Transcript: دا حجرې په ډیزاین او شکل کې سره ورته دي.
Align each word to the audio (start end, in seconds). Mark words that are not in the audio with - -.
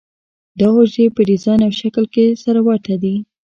دا 0.59 0.67
حجرې 0.75 1.05
په 1.15 1.21
ډیزاین 1.29 1.59
او 1.67 1.71
شکل 1.81 2.05
کې 2.13 2.25
سره 2.43 2.59
ورته 2.67 2.93
دي. 3.03 3.15